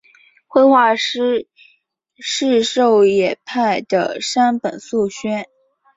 [0.47, 1.47] 绘画师
[2.17, 5.47] 事狩野派的山本素轩。